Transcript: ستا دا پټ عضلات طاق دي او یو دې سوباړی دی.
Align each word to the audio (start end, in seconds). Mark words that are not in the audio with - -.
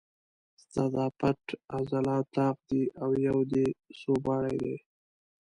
ستا 0.61 0.83
دا 0.93 1.05
پټ 1.19 1.41
عضلات 1.77 2.25
طاق 2.37 2.57
دي 2.69 2.83
او 3.01 3.09
یو 3.27 3.37
دې 3.51 3.65
سوباړی 3.99 4.55
دی. 4.63 4.75